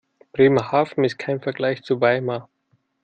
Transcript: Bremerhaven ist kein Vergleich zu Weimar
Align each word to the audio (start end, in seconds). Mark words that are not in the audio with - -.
Bremerhaven 0.33 1.03
ist 1.03 1.19
kein 1.19 1.41
Vergleich 1.41 1.83
zu 1.83 2.01
Weimar 2.01 2.49